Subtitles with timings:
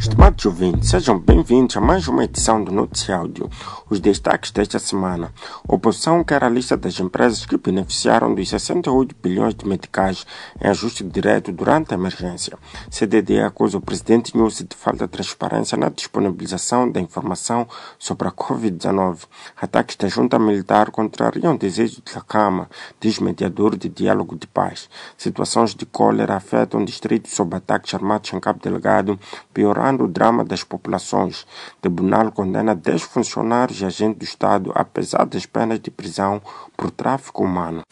[0.00, 3.50] Estimados ouvintes, sejam bem-vindos a mais uma edição do Notícia Áudio.
[3.90, 5.30] Os destaques desta semana.
[5.68, 10.24] Oposição quer a lista das empresas que beneficiaram dos 68 bilhões de meticais
[10.58, 12.58] em ajuste direto durante a emergência.
[12.90, 18.32] CDD acusa o presidente Nussi de falta de transparência na disponibilização da informação sobre a
[18.32, 19.26] Covid-19.
[19.60, 24.88] Ataques da junta militar contrariam o desejo de Lacama, diz mediador de diálogo de paz.
[25.18, 29.20] Situações de cólera afetam distritos sob ataques armados em Cabo Delgado,
[29.52, 31.46] piorando o drama das populações.
[31.80, 36.40] Tribunal condena 10 funcionários e agentes do Estado apesar das penas de prisão
[36.76, 37.82] por tráfico humano.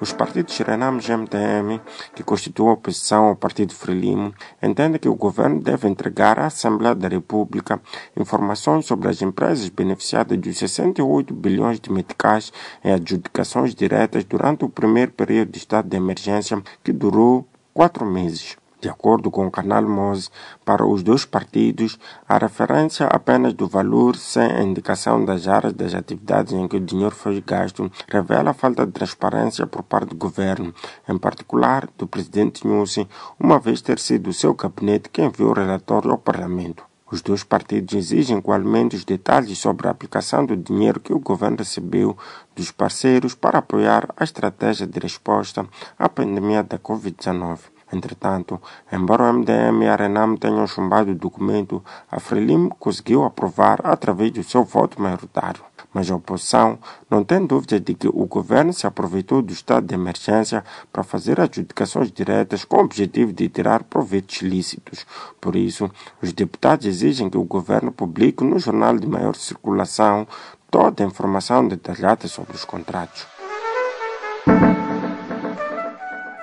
[0.00, 1.80] Os partidos Renam e MTM,
[2.14, 6.94] que constituem a oposição ao Partido Frelimo, entendem que o governo deve entregar à Assembleia
[6.94, 7.80] da República
[8.16, 12.52] informações sobre as empresas beneficiadas dos 68 bilhões de meticais
[12.84, 18.56] em adjudicações diretas durante o primeiro período de estado de emergência, que durou quatro meses.
[18.80, 20.30] De acordo com o canal Mose,
[20.64, 21.98] para os dois partidos,
[22.28, 27.14] a referência apenas do valor sem indicação das áreas das atividades em que o dinheiro
[27.14, 30.72] foi gasto revela a falta de transparência por parte do governo,
[31.08, 35.54] em particular do presidente Nussi, uma vez ter sido o seu gabinete quem enviou o
[35.54, 36.84] relatório ao parlamento.
[37.10, 41.56] Os dois partidos exigem igualmente os detalhes sobre a aplicação do dinheiro que o governo
[41.56, 42.16] recebeu
[42.54, 45.66] dos parceiros para apoiar a estratégia de resposta
[45.98, 47.77] à pandemia da Covid-19.
[47.92, 48.60] Entretanto,
[48.92, 54.30] embora o MDM e a Renam tenham chumbado o documento, a Frelimo conseguiu aprovar através
[54.32, 55.62] do seu voto maioritário.
[55.92, 56.78] Mas a oposição
[57.10, 61.40] não tem dúvida de que o governo se aproveitou do estado de emergência para fazer
[61.40, 65.06] adjudicações diretas com o objetivo de tirar proveitos ilícitos.
[65.40, 70.28] Por isso, os deputados exigem que o governo publique no jornal de maior circulação
[70.70, 73.37] toda a informação detalhada sobre os contratos.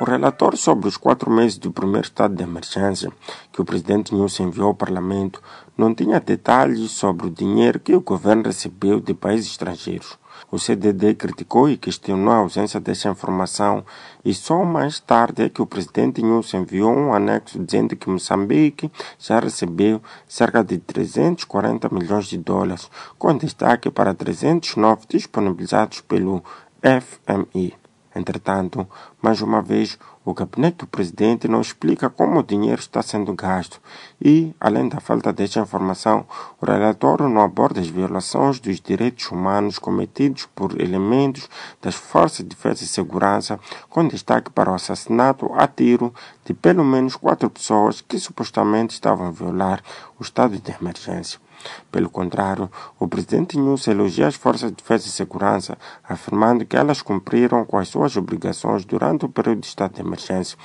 [0.06, 3.12] O relatório sobre os quatro meses do primeiro estado de emergência
[3.52, 5.42] que o presidente Nussi enviou ao parlamento
[5.76, 10.16] não tinha detalhes sobre o dinheiro que o governo recebeu de países estrangeiros.
[10.52, 13.84] O CDD criticou e questionou a ausência dessa informação
[14.24, 18.92] e só mais tarde é que o presidente Nussi enviou um anexo dizendo que Moçambique
[19.18, 26.44] já recebeu cerca de 340 milhões de dólares, com destaque para 309 disponibilizados pelo
[26.80, 27.85] FMI.
[28.16, 28.88] Entretanto,
[29.22, 33.82] mais uma vez, o gabinete do presidente não explica como o dinheiro está sendo gasto
[34.20, 36.26] e, além da falta desta informação,
[36.62, 41.50] o relatório não aborda as violações dos direitos humanos cometidos por elementos
[41.82, 43.60] das Forças de Defesa e Segurança,
[43.90, 46.14] com destaque para o assassinato a tiro
[46.46, 49.84] de pelo menos quatro pessoas que supostamente estavam a violar
[50.18, 51.45] o estado de emergência.
[51.92, 57.02] Pelo contrário, o presidente Nunes elogia as forças de defesa e segurança, afirmando que elas
[57.02, 60.58] cumpriram com as suas obrigações durante o período de estado de emergência,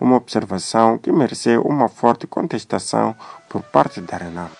[0.00, 3.14] uma observação que mereceu uma forte contestação
[3.48, 4.50] por parte da Renam.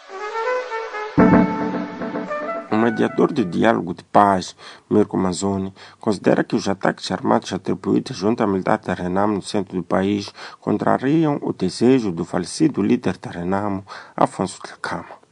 [2.70, 4.54] O mediador de diálogo de paz,
[4.90, 9.76] Mirko Mazzoni, considera que os ataques armados atribuídos à junta militar da Renamo no centro
[9.76, 13.84] do país contrariam o desejo do falecido líder da Renamo,
[14.14, 15.27] Afonso Tlacama.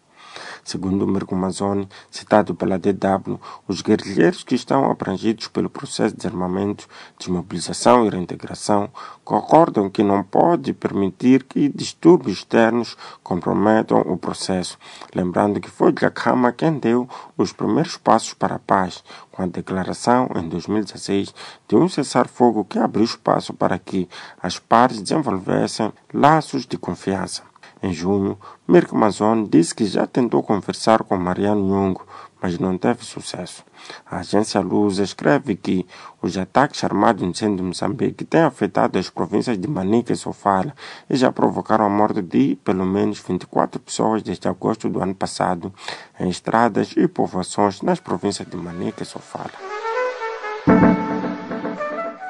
[0.66, 3.38] Segundo o Mercomazone, citado pela DW,
[3.68, 8.90] os guerrilheiros que estão abrangidos pelo processo de desarmamento, desmobilização e reintegração
[9.24, 14.76] concordam que não pode permitir que distúrbios externos comprometam o processo,
[15.14, 20.28] lembrando que foi Dhlakama quem deu os primeiros passos para a paz, com a declaração,
[20.34, 21.32] em 2016,
[21.68, 24.08] de um cessar-fogo que abriu espaço para que
[24.42, 27.44] as partes desenvolvessem laços de confiança.
[27.86, 28.36] Em junho,
[28.66, 32.04] Mirko Mazon disse que já tentou conversar com Mariano Nhungo,
[32.42, 33.64] mas não teve sucesso.
[34.04, 35.86] A agência Lusa escreve que
[36.20, 40.74] os ataques armados no centro de Moçambique têm afetado as províncias de Manica e Sofala
[41.08, 45.72] e já provocaram a morte de pelo menos 24 pessoas desde agosto do ano passado
[46.18, 49.75] em estradas e povoações nas províncias de Manica e Sofala.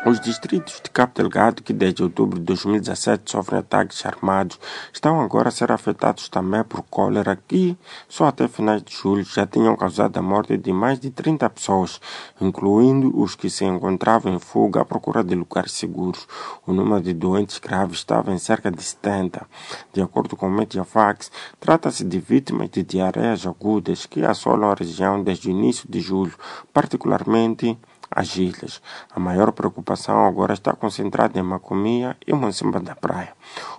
[0.09, 4.57] Os distritos de Cabo Delgado, que desde outubro de 2017 sofrem ataques armados,
[4.93, 7.77] estão agora a ser afetados também por cólera, que
[8.09, 12.01] só até finais de julho já tinham causado a morte de mais de 30 pessoas,
[12.41, 16.29] incluindo os que se encontravam em fuga à procura de lugares seguros.
[16.65, 19.45] O número de doentes graves estava em cerca de 70.
[19.93, 25.21] De acordo com o Mediafax, trata-se de vítimas de diarreias agudas que assolam a região
[25.21, 26.35] desde o início de julho,
[26.73, 27.77] particularmente
[28.11, 28.81] às ilhas.
[29.15, 33.33] A maior preocupação agora está concentrada em Macomia e Monsemba da Praia.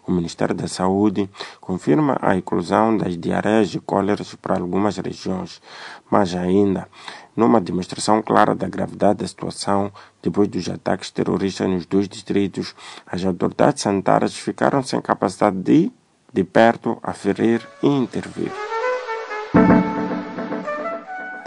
[0.08, 1.30] O Ministério da Saúde
[1.60, 5.62] confirma a inclusão das diarreias e cóleras para algumas regiões,
[6.10, 6.88] mas ainda
[7.36, 9.92] numa demonstração clara da gravidade da situação,
[10.24, 12.74] depois dos ataques terroristas nos dois distritos,
[13.06, 15.92] as autoridades sanitárias ficaram sem capacidade de,
[16.34, 18.52] de perto, aferir e intervir.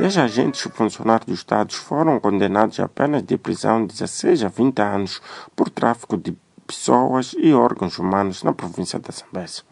[0.00, 4.48] Dez agentes e funcionários do Estado foram condenados a penas de prisão de 16 a
[4.48, 5.20] 20 anos
[5.54, 6.34] por tráfico de
[6.66, 9.62] pessoas e órgãos humanos na província da Zambésia.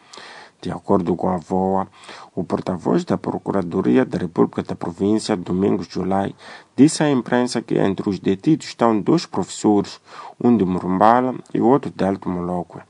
[0.60, 1.86] De acordo com a VOA,
[2.34, 6.34] o porta-voz da Procuradoria da República da Província, Domingos Julai,
[6.76, 10.00] disse à imprensa que entre os detidos estão dois professores,
[10.42, 12.80] um de Murumbala e outro de Alto Moloque.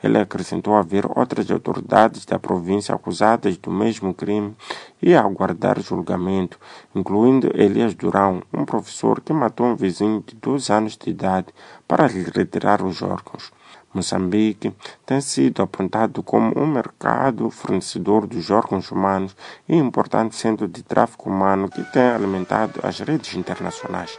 [0.00, 4.54] Ele acrescentou haver outras autoridades da província acusadas do mesmo crime
[5.02, 6.60] e a aguardar julgamento,
[6.94, 11.48] incluindo Elias Durão, um professor que matou um vizinho de 12 anos de idade
[11.88, 13.50] para lhe retirar os órgãos.
[13.96, 14.74] Moçambique
[15.06, 19.34] tem sido apontado como um mercado fornecedor dos órgãos humanos
[19.66, 24.18] e importante centro de tráfico humano que tem alimentado as redes internacionais.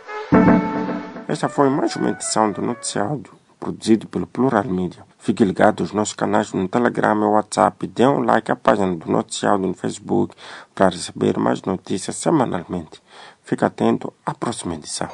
[1.28, 3.24] Esta foi mais uma edição do noticiário
[3.60, 5.04] produzido pelo Plural Media.
[5.20, 7.86] Fique ligado aos nossos canais no Telegram e WhatsApp.
[7.88, 10.36] Dê um like à página do Noticiário no Facebook
[10.74, 13.02] para receber mais notícias semanalmente.
[13.44, 15.10] Fique atento à próxima edição.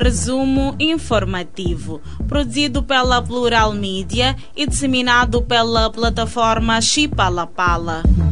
[0.00, 8.02] Resumo informativo, produzido pela Plural Media e disseminado pela plataforma Chipalapala.
[8.02, 8.29] Pala.